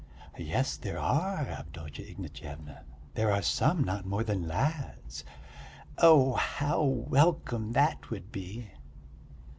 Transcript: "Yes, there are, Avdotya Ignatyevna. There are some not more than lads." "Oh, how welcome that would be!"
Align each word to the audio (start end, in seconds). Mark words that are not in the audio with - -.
"Yes, 0.39 0.77
there 0.77 0.97
are, 0.97 1.41
Avdotya 1.47 2.03
Ignatyevna. 2.07 2.85
There 3.13 3.31
are 3.31 3.43
some 3.43 3.83
not 3.83 4.03
more 4.03 4.23
than 4.23 4.47
lads." 4.47 5.23
"Oh, 5.99 6.33
how 6.33 6.81
welcome 6.83 7.73
that 7.73 8.09
would 8.09 8.31
be!" 8.31 8.71